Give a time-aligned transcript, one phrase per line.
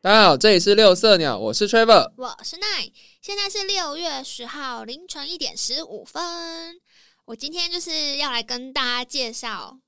[0.00, 2.12] 大家好，这里是六色鸟，我是 Trevor。
[2.16, 2.88] 我是奈，
[3.20, 6.80] 现在是六月十号凌晨一点十五分。
[7.24, 9.80] 我今天就是要来跟大家介绍，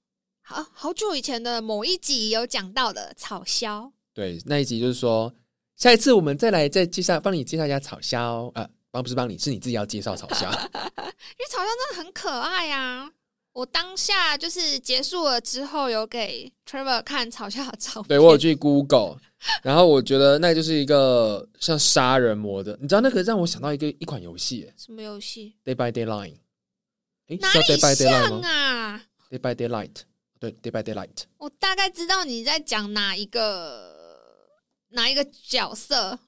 [0.43, 3.93] 好好久以前的某一集有讲到的草鸮。
[4.13, 5.33] 对，那一集就是说，
[5.77, 8.51] 下一次我们再来再介绍，帮你介绍一下草鸮。
[8.57, 10.51] 呃，帮不是帮你，是你自己要介绍草鸮。
[10.51, 13.09] 因为草鸮真的很可爱呀、
[13.53, 18.09] 我当下就是结束了之后，有给 Trevor 看吵架的照片。
[18.09, 19.19] 对我有去 Google，
[19.63, 26.37] 然后我觉得那就是一个像杀人魔的，你知道那个让我想到一个一款游戏什么游戏？，Day by Daylight。
[27.29, 29.97] 诶，哪里 Day by Daylight 像吗啊？？Day by Daylight，
[30.39, 31.23] 对，Day by Daylight。
[31.39, 33.97] 我大概知道你在讲哪一个
[34.91, 36.19] 哪一个角色。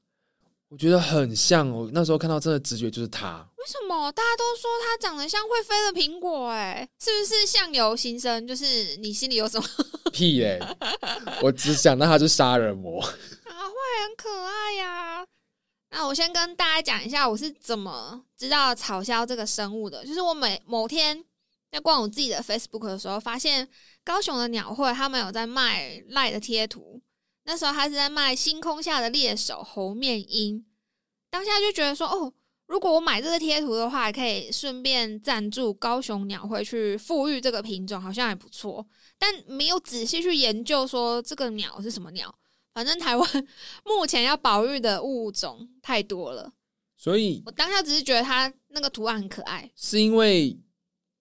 [0.73, 3.47] 我觉得很像，我那时候看到真的直觉就是他。
[3.59, 8.48] 为什么大家都说他长得像会飞的苹果、哎，是不是相由心生？
[8.48, 9.69] 就是你心里有什么
[10.14, 10.59] 屁嘞、
[11.42, 13.03] 我只想到他是杀人魔。
[13.03, 13.12] 啊？
[13.12, 15.23] 会很可爱呀、
[15.91, 20.03] 那我先跟大家讲一下，我是怎么知道草鸮这个生物的。
[20.07, 21.23] 就是我每某天
[21.70, 23.69] 在逛我自己的 Facebook 的时候，发现
[24.03, 26.98] 高雄的鸟会他们有在卖赖的贴图。
[27.45, 30.65] 那时候他是在卖星空下的猎手猴面鹰，
[31.31, 32.33] 当下就觉得说，哦，
[32.67, 38.87] 如果我买这个贴图的话，可以顺便赞助高雄鸟会去富裕这个品种，好像还不错。
[39.19, 42.35] 但没有仔细去研究说这个鸟是什么鸟。
[42.75, 43.47] 反正台湾
[43.85, 46.51] 目前要保育的物种太多了，
[46.97, 49.70] 所以我当下只是觉得它那个图案很可爱。
[49.77, 50.59] 是因为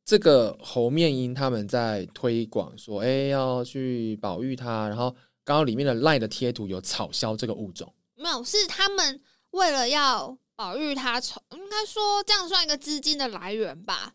[0.05, 14.13] 这个猴面鹰他们在推广说，哎、要去保育它，然后刚刚里面的赖的贴图有草鸮这个物种，没有，是他们为了要保育它，从应该说这样算一个资金的来源吧。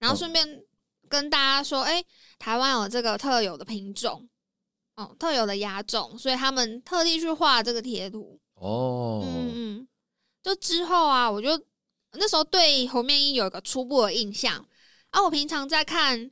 [0.00, 0.64] 然后顺便
[1.08, 2.04] 跟大家说，哎、
[2.38, 4.28] 台湾有这个特有的品种，
[4.96, 8.38] 哦，特有的亚种，所以他们特地去画这个贴图。
[8.54, 9.88] 哦，嗯嗯，
[10.42, 11.48] 就之后啊，我就
[12.12, 14.66] 那时候对红面鹰有一个初步的印象
[15.10, 15.22] 啊。
[15.22, 16.30] 我平常在看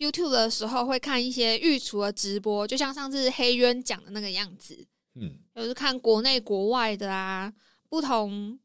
[0.00, 7.52] YouTube 的时候，会看一些御厨的直播，就像上次黑渊讲的那个样子，嗯，就是看国内国外的啊，
[7.90, 8.58] 不同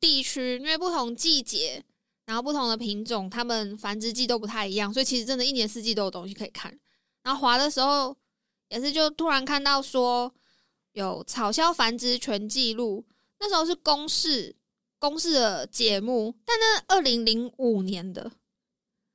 [0.00, 1.84] 地区，因为不同季节，
[2.24, 6.76] 然后不同的品种，它们繁殖季都不太一样，所以其实真的一年四季都有东西可以看。
[7.22, 8.16] 然后滑的时候，
[8.70, 10.34] 也是就突然看到说
[10.92, 13.04] 有草鸮繁殖全记录，
[13.38, 14.56] 那时候是公视
[14.98, 18.32] 公视的节目，但那二零零五年的，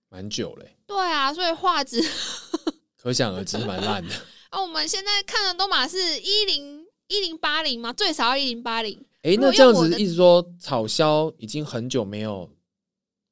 [0.10, 2.02] 蛮久嘞，对啊，所以画质
[2.96, 4.14] 可想而知蛮烂的。
[4.50, 8.98] 啊，我们现在看的都嘛是一零一零八零嘛，最少要一零八零。
[9.24, 12.50] 哎、那这样子意思说，草鸮已经很久没有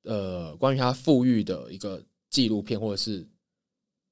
[0.03, 3.25] 呃关于它富裕的一个纪录片或者是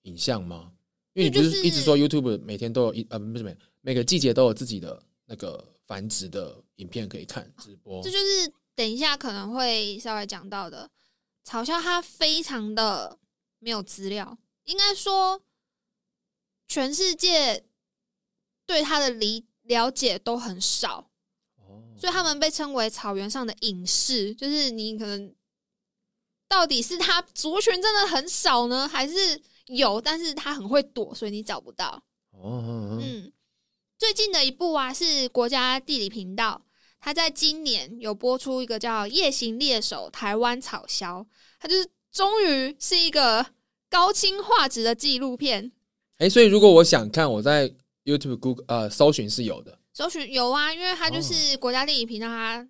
[0.04, 0.72] 影像吗？
[1.14, 10.90] 因为你不是是一直说 YouTube 每天都有一呃不是每每个季节都有自己的那个繁殖的影片可以看直播这，就是等一下可能会稍微讲到的。
[11.44, 13.18] 草鸮它非常的
[13.64, 15.42] 没有资料，应该说
[16.68, 17.66] 全世界
[18.66, 21.10] 对他的理了解都很少，
[21.56, 24.36] 哦所以他们被称为草原上的隐士。
[24.36, 25.34] 就是你可能
[26.48, 32.04] 到底是他族群真的很少呢，还是有，但是他很会躲，所以你找不到。
[32.32, 33.34] 哦，嗯嗯，
[33.98, 36.66] 最近的一部啊是国家地理频道，
[37.00, 41.22] 他在今年有播出一个叫《夜行猎手台湾草鸮》，
[41.60, 43.46] 它就是终于是一个
[43.90, 45.72] 高清画质的纪录片。
[46.20, 47.68] 哎、所以如果我想看，我在
[48.06, 49.80] YouTube、Google 呃搜寻是有的。
[49.94, 52.68] 搜寻有啊，因为它就是国家地理频道，它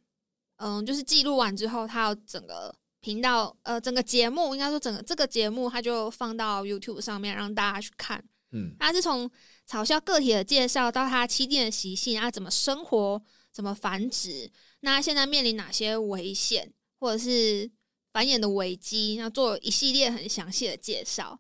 [0.56, 8.24] 嗯，就是记录完之后，它有整个频道呃整个节目，应该说整个这个节目，它就放到 YouTube 上面让大家去看。
[8.52, 9.30] 嗯，它是从
[9.70, 13.22] 嘲笑个体的介绍到它栖地的习性，它怎么生活，
[13.52, 14.50] 怎么繁殖，
[14.82, 17.70] 那它现在面临哪些危险，或者是
[18.14, 21.40] 繁衍的危机，那做一系列很详细的介绍。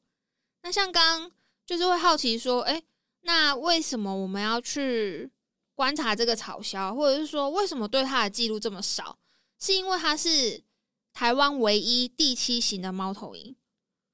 [0.64, 1.31] 那像刚刚
[1.66, 2.81] 就是会好奇说，哎、
[3.22, 5.30] 那为什么我们要去
[5.75, 9.20] 观察这个草鸮，或者是说为什么对它的记录这么少？
[9.60, 10.64] 是因为它是
[11.14, 13.56] 台湾唯一第七型的猫头鹰。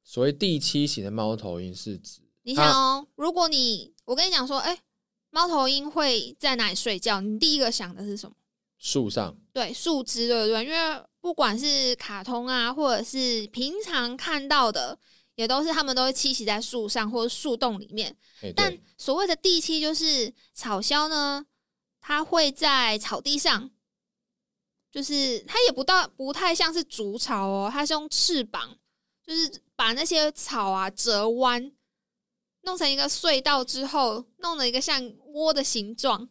[0.04, 4.78] 所谓第七型的猫头鹰是指你想哦，如果你我跟你讲说，哎、
[5.30, 7.22] 猫头鹰会在哪里睡觉？
[7.22, 8.36] 你第一个想的是什么？
[8.78, 10.66] 树上，对，树枝，对不对？
[10.66, 14.98] 因为不管是卡通啊，或者是平常看到的，
[15.36, 18.16] 也都是他们都会栖息在树上或者树洞里面。
[18.42, 21.46] 哎、但，所谓的地栖就是草鸮呢，
[22.00, 23.70] 它会在草地上，
[24.92, 28.78] 就是它也不到不太像是筑巢哦，它是用翅膀，
[29.26, 31.72] 就是把那些草啊折弯，
[32.62, 36.30] 弄成一个隧道之后，弄了一个像窝的形状，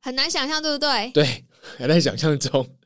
[0.00, 1.12] 很难想象，对不对？
[1.12, 1.46] 对，
[1.78, 2.77] 还在想象中。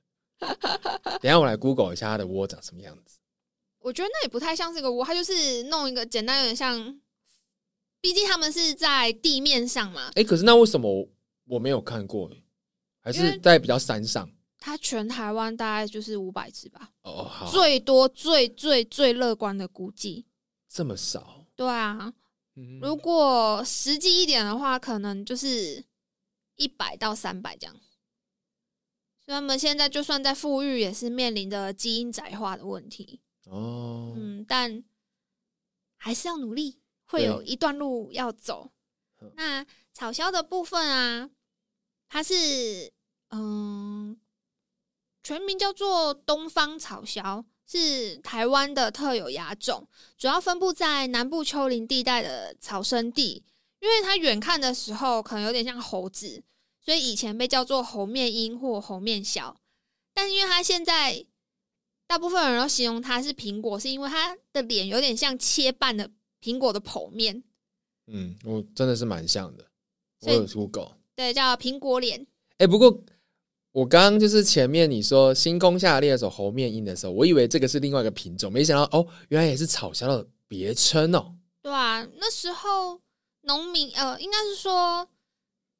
[1.20, 3.18] 等下我来 Google 一下它的窝长什么样子。
[3.78, 7.00] 我觉得那也不太像是一个窝，它就是弄一个简单，有点像，
[8.00, 10.10] 毕竟他们是在地面上嘛。
[10.14, 11.08] 哎，可是那为什么
[11.46, 12.30] 我没有看过？
[13.00, 14.30] 还是在比较山上？
[14.58, 20.24] 它全台湾大概就是五百只吧，哦，好，最多最最最乐观的估计。
[20.68, 21.44] 这么少。
[21.56, 22.12] 对啊，
[22.54, 25.84] 嗯如果实际一点的话，可能就是
[26.54, 27.74] 一百到三百这样。
[29.24, 33.20] 所以他们现在就算在富裕，也是面临着基因窄化的问题。
[33.46, 34.82] 哦，嗯，但
[35.96, 38.70] 还是要努力，会有一段路要走
[39.20, 39.32] 嗯。
[39.36, 41.30] 那草鸮的部分啊，
[42.08, 42.92] 它是
[43.30, 44.18] 嗯，
[45.22, 53.44] 全名叫做东方草鸮，是台湾的特有亚种，主要分布在南部丘陵地带的草生地。
[53.80, 56.40] 因为它远看的时候可能有点像猴子，
[56.84, 59.56] 所以以前被叫做猴面鹰或猴面小。
[60.14, 61.24] 但是因为它现在
[62.06, 66.10] 大部分人都形容它是苹果，是因为它的脸有点像切半的
[66.42, 67.42] 苹果的剖面，
[68.08, 69.64] 嗯，我真的是蛮像的。
[70.20, 70.98] 我有 Google。
[71.16, 72.26] 对，叫苹果脸。
[72.58, 73.02] 哎，不过
[73.70, 81.34] 我刚刚就是前面你说星空下的猎手猴面鹰的时候，我以为这个是另外一个品种，没想到哦，原来也是草鸮的别称哦。
[81.62, 83.00] 对啊，那时候
[83.42, 85.08] 农民呃，应该是说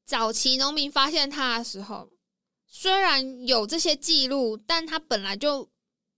[0.04, 2.08] 早期农民发现它的时候，
[2.66, 5.68] 虽然有这些记录，但它本来就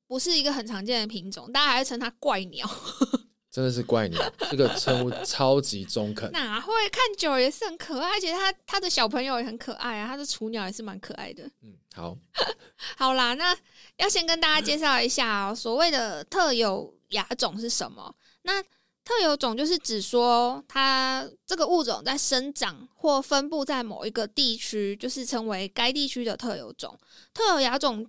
[0.06, 2.69] 不是一个很常见的品种，大家还是称它怪鸟。
[3.50, 4.20] 真的是怪鸟，
[4.50, 6.28] 这个称呼超级中肯。
[6.32, 11.44] 哪会看久了也是很可爱，而且它它的小朋友也很可爱啊，它的雏鸟也是蛮可爱的。
[11.62, 12.19] 嗯，好，
[12.98, 13.56] 好啦，那
[13.98, 18.12] 要先跟大家介绍一下哦，所谓的特有亚种是什么？
[18.42, 18.60] 那
[19.05, 26.99] 特有种就是指说它这个物种在生长或分布在某一个地区，就是称为该地区的特有种。
[27.35, 28.09] 特有亚种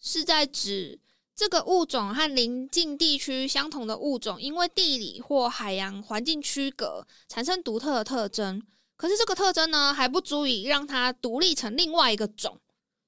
[0.00, 0.98] 是在指
[1.34, 8.62] 这个物种和邻近地区相同的物种，因为地理或海洋环境区隔，产生独特的特征。
[8.96, 12.58] 可是这个特征呢，还不足以让它独立成另外一个种。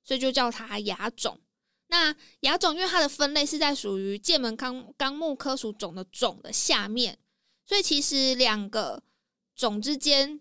[0.03, 1.38] 所以就叫它亚种。
[1.90, 7.19] 那亚种因为它的分类是在属于界门纲纲目科属种的种的下面，
[7.66, 9.02] 所以其实两个
[9.56, 10.40] 种之间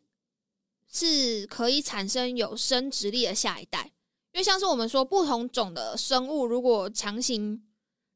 [0.87, 3.91] 是可以产生有生殖力的下一代。
[4.31, 7.67] 因为像是我们说不同种的生物，如果强行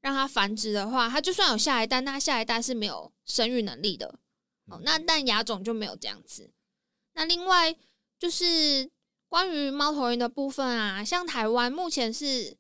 [0.02, 4.20] 让它繁殖的话，它就算有下一代，那下一代是没有生育能力的。
[4.68, 6.52] 哦，那但亚种就没有这样子。
[7.14, 7.76] 那另外
[8.20, 8.88] 就是
[9.28, 12.56] 关于猫头鹰的部分啊，像台湾目前是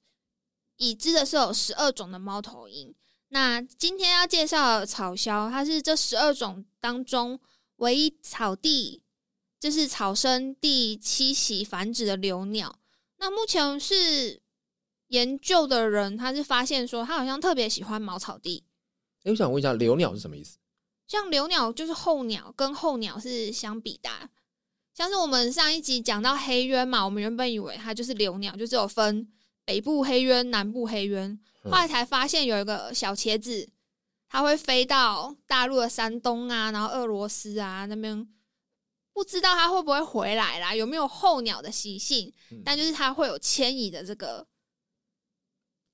[0.83, 2.93] 已知的是有十二种的猫头鹰。
[3.29, 7.39] 那今天要介绍的草鸮，它是这十二种当中
[7.77, 9.01] 唯一草地
[9.59, 12.77] 就是草生地栖息繁殖的留鸟。
[13.17, 14.41] 那目前是
[15.07, 18.65] 研究的人，他是发现说，他好像特别喜欢茅草地。
[19.23, 20.57] 哎，我想问一下，留鸟是什么意思？
[21.07, 24.29] 像留鸟就是候鸟，跟候鸟是相比的啊。
[24.93, 29.27] 像是我们上一集讲到黑鸢嘛，我们原本以为它就是留鸟，就只有分
[29.65, 33.69] 北部黑鸢、南部黑鸢，嗯后来才发现有一个小茄子，
[34.27, 38.27] 它会飞到大陆的山东啊，然后俄罗斯啊那边，
[39.13, 42.33] 不知道它会不会回来啦，有没有候鸟的习性？
[42.51, 44.45] 嗯但就是它会有迁移的这个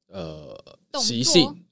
[0.07, 1.65] 呃，动习作性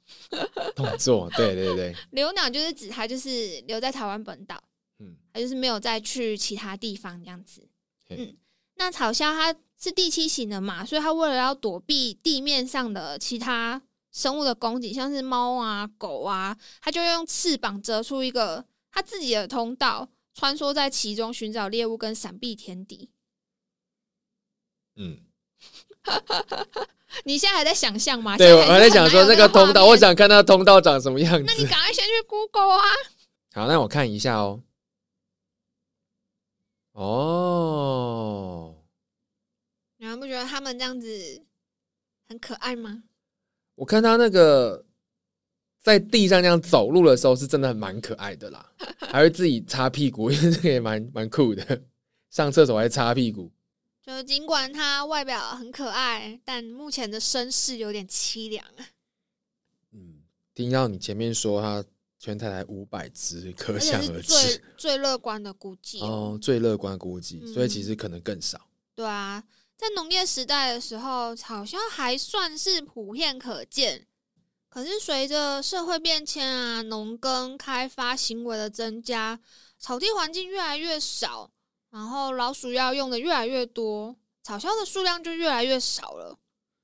[0.76, 4.64] 动作， 对对对，留鸟，就是指它就是留在台湾本岛。
[5.00, 7.68] 嗯，它就是没有再去其他地方这样子。
[8.10, 8.36] 嗯，
[8.76, 13.82] 那草鸮它是第七型的嘛，所以它为了要躲避地面上的其他
[14.12, 23.12] 生物的攻击，像是猫啊、狗啊，它就用翅膀折出一个它自己的通道，穿梭在其中寻找猎物跟闪避天敌。
[24.96, 25.20] 嗯，
[27.26, 28.36] 你现在还在想象吗？
[28.36, 29.96] 对，我还在想说那个通道，我。
[29.96, 31.68] 想看那个通道长什么样子那你子。
[31.68, 32.82] 赶快先去 Google 啊！
[33.54, 34.62] 好，那我看一下哦。
[36.94, 38.76] 哦，
[40.08, 41.42] 你们不觉得他们这样子
[42.30, 43.04] 很可爱吗？
[43.76, 44.86] 我看他那个
[45.82, 51.84] 在地上这样走路的时候，是真的蛮可爱的啦， 还会自己擦屁股，因 为这个也蛮蛮酷的。
[52.30, 53.52] 上厕所还擦屁股，
[54.02, 58.88] 就尽管他外表很可爱，但目前的身世有点凄凉啊。
[59.92, 60.22] 嗯，
[60.54, 61.84] 听到你前面说他
[62.18, 66.34] 全台才五百只，可想而知最知最乐观的估计哦。
[66.36, 68.70] 哦，最乐观估计，所以嗯其实可能更少。
[68.96, 69.44] 对啊，
[69.78, 74.08] 在农业时代的时候，草鸮还算是普遍可见。
[74.70, 79.40] 可是随着社会变迁啊，农耕开发行为的增加，
[79.78, 81.52] 草地环境越来越少，
[81.92, 86.38] 然后老鼠药用的越来越多，草鸮的数量就越来越少了，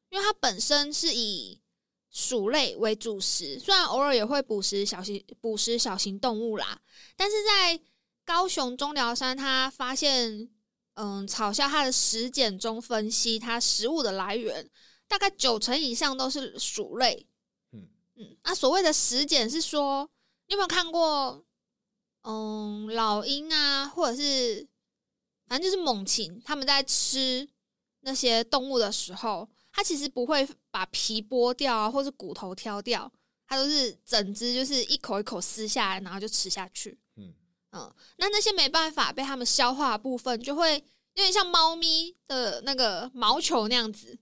[0.09, 1.59] 因为它本身是以
[2.11, 6.79] 鼠类为主食，虽然偶尔也会捕食小型捕食小型动物啦，
[7.15, 7.79] 但是在
[8.23, 10.49] 高雄中寮山，他发现，
[10.95, 14.69] 嗯，草鸮它的食碱中分析，它食物的来源
[15.07, 17.27] 大概九成以上都是鼠类。
[17.71, 20.09] 嗯嗯，那所谓的食碱是说，
[20.47, 21.43] 你有没有看过，
[22.23, 24.67] 嗯，老鹰啊，或者是
[25.47, 27.47] 反正就是猛禽，他们在吃
[28.01, 29.49] 那些动物的时候。
[29.75, 33.11] 它其实不会把皮剥掉啊，或是骨头挑掉，
[33.47, 36.95] 它都是整只，就是一口一口撕下来，然后就吃下去。
[37.73, 44.17] 嗯嗯，那那些没办法被它们消化的部分，就会有点像猫咪的那个毛球那样子，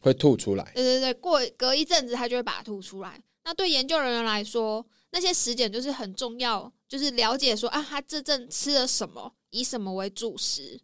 [0.00, 0.70] 会吐出来。
[0.74, 3.22] 对对对，过隔一阵子它就会把它吐出来。
[3.44, 10.80] 那对研究人员来说，那些食检就是很重要，就是了解说啊，它这阵吃了什么，以什么为主食，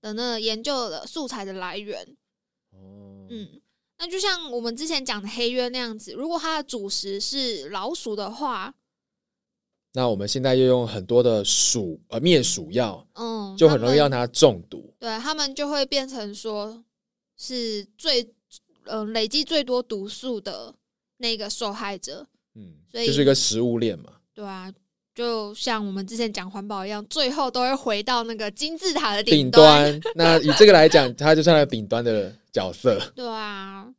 [0.00, 2.16] 的那研究的素材的来源。
[2.72, 3.60] 嗯，
[3.98, 8.74] 那就像我们之前讲的黑鸢那样子，如果它的主食是老鼠的话，
[9.92, 14.92] 那我们现在又用很多的鼠呃灭鼠药，嗯，就很容易让它中毒。
[14.98, 16.82] 对他们就会变成说
[17.36, 18.28] 是最
[18.84, 20.74] 嗯累积最多毒素的
[21.18, 22.26] 那个受害者。
[22.54, 24.12] 嗯，所以就是一个食物链嘛。
[24.34, 24.72] 对啊。
[25.14, 30.00] 就像我们之前讲环保一样，最后都会回到那个金字塔的顶端。
[30.14, 32.98] 那以这个来讲，它就算在顶端的角色。
[33.14, 33.92] 对啊，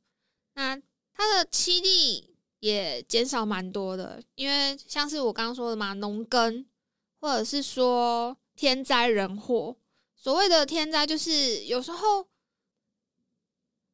[0.55, 0.75] 那
[1.13, 2.32] 它的栖地
[2.63, 6.65] 也减少蛮多的，因为像是我刚刚说的嘛，农耕
[7.19, 9.75] 或者是说天灾人祸。
[10.15, 12.25] 所谓的天灾，就是有时候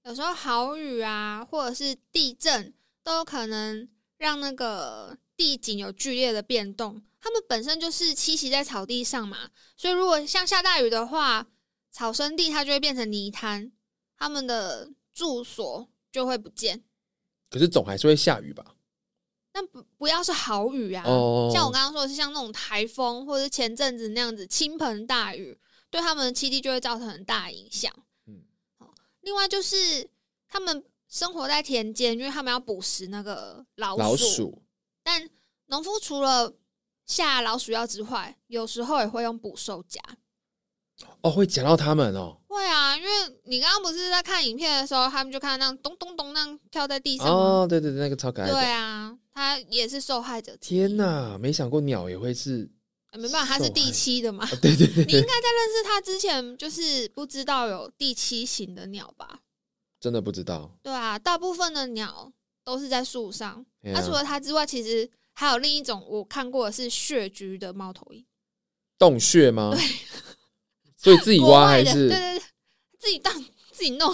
[0.03, 2.71] 有时候豪雨啊，或者是地震，
[3.03, 7.01] 都有可能让那个地景有剧烈的变动。
[7.19, 11.47] 它们本身就是栖息在草地上嘛，所以如果像下大雨的话，
[11.89, 13.71] 草生地它就会变成泥滩，
[14.15, 16.83] 它们的住所就会不见。
[17.50, 18.63] 可是总还是会下雨吧？
[19.51, 21.03] 但不不要是好雨啊，
[21.51, 25.58] 像我刚刚说的是像那种台风或者是前阵子那样子倾盆大雨，
[25.89, 27.91] 对他们的栖地就会造成很大影响。
[28.27, 28.44] 嗯，
[29.22, 30.08] 另外就是
[30.48, 34.62] 他们生活在田间，因为他们要捕食那个老鼠，
[35.03, 35.27] 但
[35.65, 36.53] 农夫除了
[37.08, 40.00] 下老鼠药之外，有时候也会用捕兽夹。
[41.22, 42.38] 哦，会夹到他们哦。
[42.48, 43.10] 会啊，因为
[43.44, 48.50] 你刚刚不是在看影片的时候，他们就看到那样咚咚咚那样跳在地上哦，对对对，那个超可爱。
[48.50, 50.56] 对啊，他也是受害者。
[50.58, 52.70] 天哪，没想过鸟也会是。
[53.13, 54.46] 没办法，它是第七的嘛。
[54.62, 55.03] 对对对。
[55.06, 59.39] 你应该在认识他之前，就是不知道有第七型的鸟吧？
[60.00, 60.72] 真的不知道。
[60.84, 62.32] 对啊，大部分的鸟
[62.63, 63.65] 都是在树上。
[63.82, 65.10] 那除了它之外，其实。
[65.32, 68.25] 还有另一种我看过的是穴居的猫头鹰，
[68.98, 69.72] 洞穴吗？
[69.74, 69.82] 对，
[71.01, 72.44] 所以自己挖还是对对对，
[73.00, 73.34] 自己当
[73.72, 74.13] 自己弄。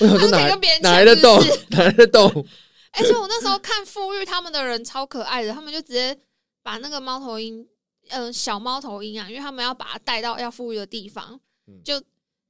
[0.00, 0.48] 我想说哪
[0.82, 1.40] 哪来的洞？
[1.68, 2.44] 哪来的洞？
[2.92, 6.16] 而且我那时候看富裕他们的人超可爱的，他们就直接
[6.62, 7.64] 把那个猫头鹰，
[8.08, 11.38] 嗯，小猫头鹰啊，因为他们要把它带到要富裕的地方，
[11.84, 12.00] 就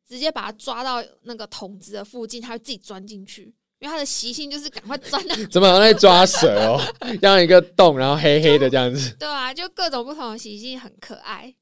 [0.08, 3.52] 直接把它抓到那个桶子的附近，它会自己钻进去。
[3.80, 6.80] 因为它的习性就是赶快钻到，怎么好像在抓蛇哦？
[7.22, 9.14] 让一个洞，然后黑黑的这样子。
[9.20, 11.54] 对啊，就各种不同的习性，很可爱。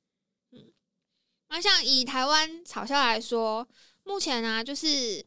[1.60, 3.66] 像以台湾草鸮来说，
[4.04, 5.24] 目前啊，就是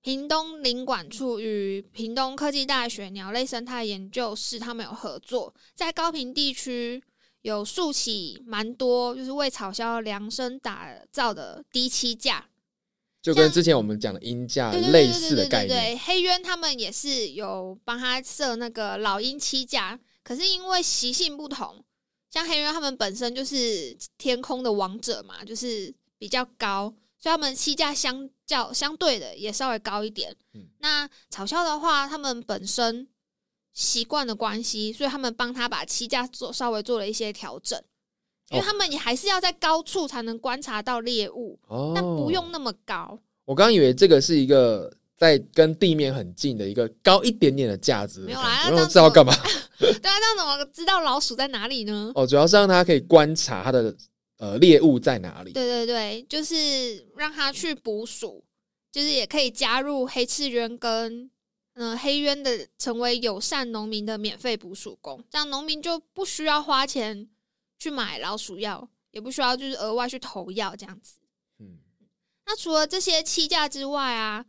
[0.00, 7.02] 屏东林管处与屏东科技大学鸟类生态研究室，他们有合作，在高屏地区
[7.42, 12.46] 有竖起蛮多，就是为草鸮量身打造的低栖架。
[13.20, 21.84] 就跟之前我们讲的鹰架类似的概念，黑鸢他们也是有帮他设那个老鹰栖架，可是因为习性不同，
[22.32, 30.34] 像黑鸢他们本身就是天空的王者嘛，就是比较高，所以他们栖架相较相对的也稍微高一点。
[30.78, 33.06] 那草鸮的话，他们本身
[33.74, 37.80] 习惯的关系，所以他们帮他把栖架做稍微做了一些调整。
[38.50, 41.58] 因为他们也还是要在高处才能观察到猎物，
[41.94, 43.18] 但不用那么高。
[43.46, 48.68] 我刚以为这个是一个在跟地面很近的一个高一点点的架子，没有啊？
[48.68, 49.32] 这知道干嘛？
[49.78, 52.10] 对啊，这样怎么知道老鼠在哪里呢？
[52.16, 53.96] 哦，主要是让它可以观察它的
[54.38, 55.52] 呃猎物在哪里。
[55.52, 58.44] 对对对，就是让它去捕鼠，
[58.90, 61.30] 就是也可以加入黑翅鸢跟
[61.74, 67.28] 嗯黑鸢的成为友善农民的免费捕鼠工，这样农民就不需要花钱。
[67.78, 71.16] 去买老鼠药也不需要，就是额外去投药这样子。
[71.58, 71.80] 嗯，
[72.46, 74.46] 那除了这些七价之外啊，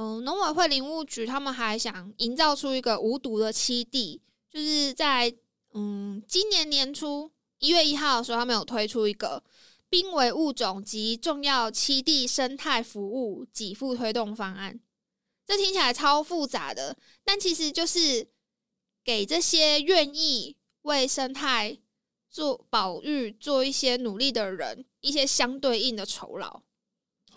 [0.00, 5.34] 嗯，农委会林务局他们还想营造出一个无毒的栖地，就是在
[5.74, 7.28] 嗯今年年初
[7.58, 9.42] 一月一号的时候，他们有推出一个
[9.88, 14.78] 濒危物种及重要栖地生态服务给付推动方案。
[15.44, 18.28] 这听起来超复杂的，但其实就是
[19.02, 21.76] 给这些愿意为生态
[22.30, 26.62] 做保育、做一些努力的人一些相对应的酬劳。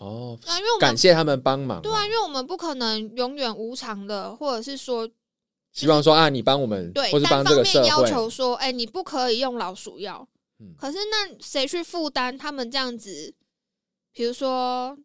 [0.02, 1.80] 哦，对啊，因为我们感谢他们帮忙。
[1.80, 5.08] 对啊，因为我们不可能永远无偿的，或者是说
[5.72, 10.28] 希望说啊，你帮我们，对或是帮这个社面要会，求说，哎、你不可以用老鼠药。
[10.58, 13.34] 嗯可是那谁去负担他们这样子，
[14.12, 14.96] 比如说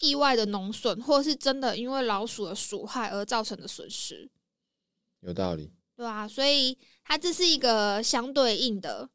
[0.00, 4.28] 意外的农损，或者是真的因为老鼠的鼠害而造成的损失，
[5.20, 9.08] 有道理，对啊，所以它这是一个相对应的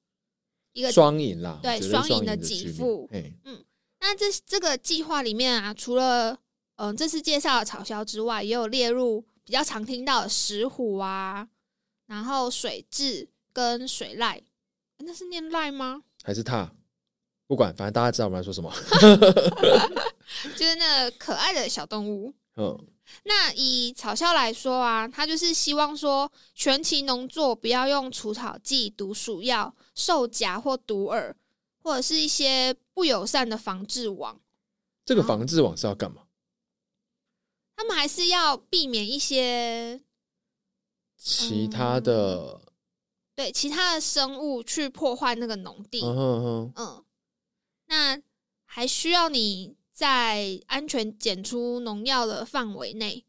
[0.74, 3.34] 一个双赢啦，对我觉得双赢的的局面给付嘿
[4.02, 6.34] 那这这个计划里面啊，除了
[6.76, 11.48] 嗯、呃这次介绍的草鸮之外，也有列入比较常听到的石虎啊，
[12.08, 14.44] 然后水蛭跟水濑，诶
[15.00, 16.02] 那是念赖吗？
[16.24, 16.70] 还是他，
[17.48, 18.74] 不管，反正大家知道我们在说什么。
[20.58, 22.34] 就是那个可爱的小动物。
[22.58, 22.78] 嗯，
[23.24, 31.34] 那以草鸮来说啊，它就是希望说全期农作不要用除草剂、毒鼠药、兽夹或毒饵，
[31.82, 34.40] 或者是一些不友善的防治网。
[35.06, 36.28] 这个防治网是要干嘛？
[37.76, 40.04] 他们还是要避免一些
[41.18, 42.62] 其他的，
[43.34, 46.04] 对其他的生物去破坏那个农地。
[46.04, 47.06] 嗯哼哼，嗯，
[47.88, 48.22] 那
[48.66, 53.26] 还需要你在安全检出农药的范围内，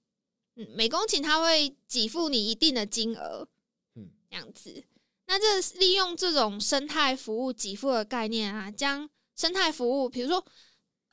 [0.56, 3.48] 嗯，每公顷它会给付你一定的金额，
[3.94, 4.84] 嗯嗯，这样子。
[5.32, 10.44] 那这利用这种生态服务给付的概念啊，将生态服务，比如说，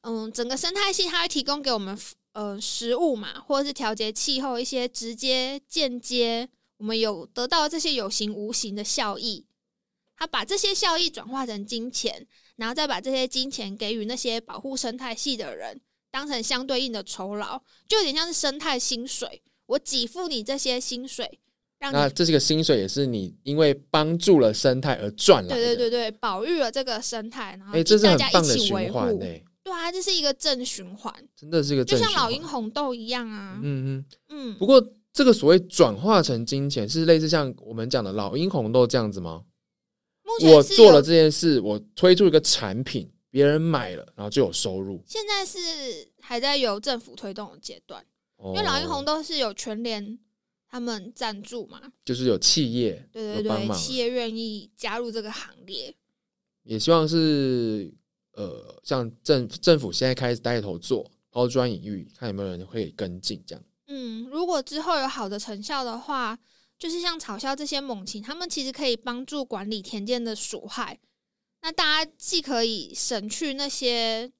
[0.02, 1.98] 嗯，整个生态系它会提供给我们
[2.34, 9.46] 呃食物嘛，或者是调节气候一些直接、间接，我们有得到这些有形无形的效益。
[10.18, 12.28] 它把这些效益转化成金钱，
[12.58, 15.80] 然后再把这些金钱给予那些保护生态系的人，
[16.12, 19.42] 当成相对应的酬劳，就有点像是生态薪水。
[19.68, 21.40] 我给付你这些薪水，
[21.80, 25.56] 让那这是个薪水，也是你因为帮助了生态而赚来的。
[25.56, 28.92] 对对对对，保育了这个生态，然后哎，这是很棒的循。
[28.92, 33.60] 环诶，对啊，这是一个正循环，真的是个就像老鹰红豆一样啊。
[33.64, 34.06] 嗯嗯。
[34.30, 39.44] 嗯，不过这个所谓转化成金钱，是类似像我们讲的老鹰红豆这样子吗？
[40.24, 45.02] 目前我做了这件事，我推出一个产品，别人买了，然后就有收入。
[45.08, 45.58] 现在是
[46.22, 48.06] 还在由政府推动的阶段，
[48.44, 50.20] 因因为老鹰红豆是有全联
[50.70, 55.96] 他们赞助嘛，就是有企业对对对，企业愿意加入这个行列。
[56.64, 57.92] 也希望是
[58.34, 63.64] 呃，像政政府现在开始带头做抛砖引玉，看有没有人会跟进这样。
[63.88, 66.38] 嗯，如果之后有好的成效的话，
[66.78, 71.00] 就是像嘲笑这些猛禽，他们其实可以帮助管理田间的鼠害。
[71.62, 74.32] 那大家既可以省去那些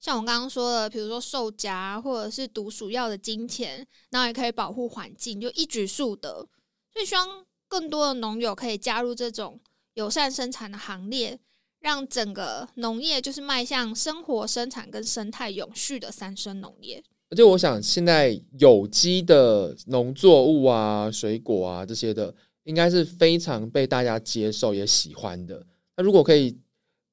[0.00, 6.46] 像我刚刚说的，比如说兽夹或者是毒鼠药的金钱，然后也可以保护环境，就一举数得。
[6.92, 9.60] 所以希望更多的农友可以加入这种
[9.94, 11.38] 友善生产的行列，
[11.80, 17.02] 让整个农业就是迈向生活生产跟生态永续的三生农业。
[17.30, 22.34] 而且我想，现在有机的农作物啊、水果啊这些的，
[22.64, 25.66] 应该是非常被大家接受也喜欢的。
[25.96, 26.56] 那如果可以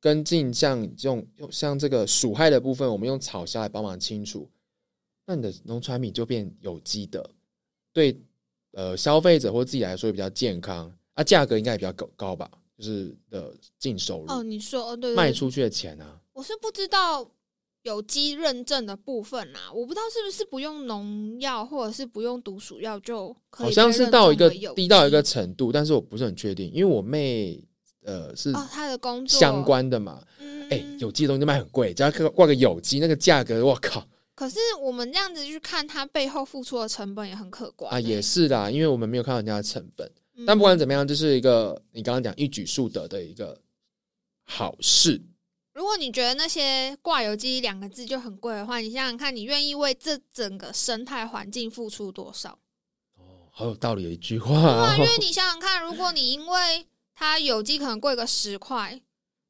[0.06, 4.48] 跟进像这种像这个鼠害的部分，我们用草虾来帮忙清除，
[5.26, 7.28] 那你的农产品就变有机的，
[7.92, 8.16] 对
[8.74, 16.22] 呃消费者或自己来说也比较健康，啊，价格应该也比较高高吧，就是的净收入、哦，你说哦，对卖出去的钱啊。
[16.34, 17.28] 我是不知道
[17.82, 27.60] 有机认证的部分啊，我不知道是不是不用农药或者是不用毒鼠药就可以好像是到一个低到一个程度，但是我不是很确定，因为我妹
[28.06, 30.22] 呃是哦，他的工作相，关的嘛。
[30.40, 40.10] 嗯，哎、有机的东西都卖很贵，只要挂个有机，那个价格，我靠可是我们这样子去看，它背后付出的成本也很可观啊，欸也是啦，因为我们没有看到人家的成本。
[40.38, 43.58] 嗯但不管怎么样，这是一个你刚刚讲一举数得的一个
[44.44, 45.22] 好事。
[45.74, 52.60] 如果你觉得那些挂有机两个字就很贵的话，你想想看，你愿意为这整个生态环境付出多少？
[53.18, 55.04] 哦，好有道理的一句话、对啊，哦因。
[55.06, 59.02] 为你想想看，如果你因为它有机可能贵个十块，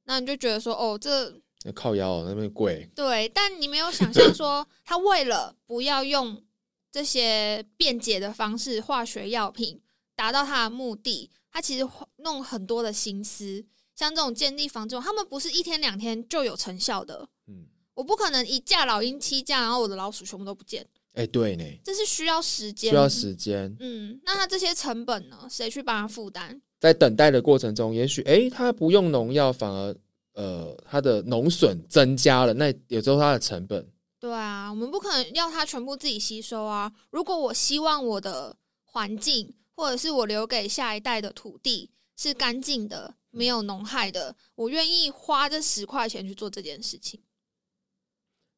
[0.03, 1.41] 那你就觉得说，哦，这
[1.73, 6.43] 靠腰、哦、那边贵，对，但你没有想象说，他为了不要用
[6.91, 9.81] 这些便捷的方式，化学药品
[10.15, 13.65] 达到他的目的，他其实弄很多的心思。
[13.95, 17.27] 像这种建地防治，他们不是一天两天就有成效的。
[17.47, 25.47] 嗯，我不可能一架老鹰七架，然后我的老鼠全部都不见，哎、对呢，这是需要时间，需要时间，嗯，那他这些成本呢？
[25.49, 26.61] 谁去帮他负担？
[26.79, 29.95] 在等待的过程中，也许哎、他不用农药，反而
[30.33, 33.87] 呃它的农损增加了，那有时候它的成本。
[34.19, 36.91] 对啊，我们不可能要它全部自己吸收啊。
[37.11, 47.21] 如果我希望我的环境或者是我留给下一代的土地是干净的、没有农害的，我愿意花这十块钱去做这件事情。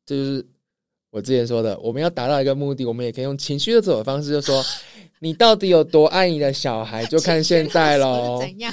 [0.05, 0.47] 这就是
[1.17, 4.63] 我之前说的，我们要达到一个目的，我们也可以用情绪的走的方式，就说
[5.17, 8.37] 你到底有多爱你的小孩，就看现在 喽。
[8.39, 8.71] 怎样？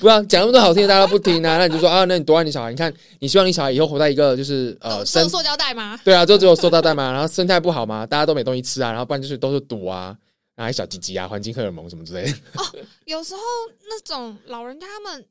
[0.00, 1.58] 不要讲那么多好听的，大家都不听啊。
[1.58, 2.70] 那你就说啊，那你多爱你小孩？
[2.70, 5.96] 你看，你希望你小孩以后活在一个就是呃生塑胶袋吗？
[6.04, 7.12] 对啊，就只有塑料袋嘛。
[7.12, 8.90] 然后生态不好嘛，大家都没东西吃啊。
[8.90, 10.16] 然后不然就是都是赌啊，
[10.56, 12.32] 然后小鸡鸡啊，环境荷尔蒙什么之类的。
[12.54, 12.66] 哦，
[13.04, 13.40] 有时候
[13.88, 15.24] 那种老人家他们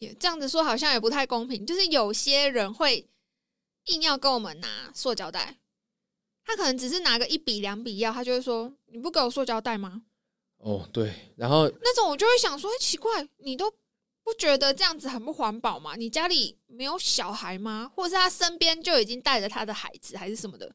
[0.00, 1.64] 也这样子说，好像也不太公平。
[1.64, 3.06] 就是有些人会。
[3.88, 5.56] 硬要跟我们拿塑胶袋，
[6.48, 10.00] 他可能只是拿个一笔两笔要，他就会说：“你不给我塑胶袋吗？”
[10.56, 13.70] 哦，对，然后那种我就会想说：“奇怪，你都
[14.24, 15.94] 不觉得这样子很不环保吗？
[15.94, 17.92] 你家里没有小孩吗？
[17.94, 20.74] 或者是他身边就已经带着他的孩子，还是什么的？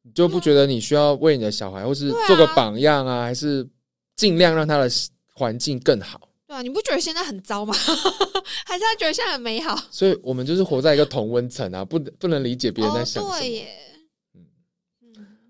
[0.00, 3.24] 你就不觉得你需要为你的小孩，或是做个榜样啊？
[3.24, 3.68] 还是
[4.16, 4.90] 尽量让他的
[5.34, 7.74] 环境更好？”对啊，你不觉得现在很糟吗？
[8.64, 9.76] 还是他觉得现在很美好？
[9.90, 13.38] 所以我们就是活在一个同温层啊，不不能理解别人在想什么。
[13.38, 13.85] 对耶，嗯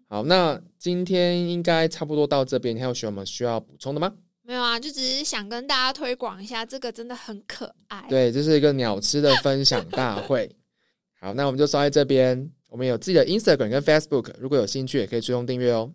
[0.08, 4.12] 好，那今天应该差不多到这边，你还有什么需要补充的吗？
[4.42, 8.06] 没有啊，就只是想跟大家推广一下，这个真的很可爱。
[8.08, 10.48] 对，这是一个鸟吃的分享大会。
[11.20, 15.92] 好，那我们就说在这边，我们有自己的 Instagram 跟 Facebook，如果有兴趣也可以追踪订阅哦。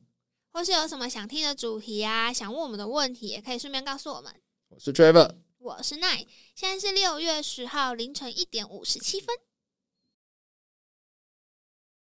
[0.52, 4.30] 或是有什么想听的主题啊，想问我们的问题，也可以顺便告诉我们。
[4.68, 9.30] 我是 Trevor，我是 Nine，，现在是六月十号凌晨一点五十七分。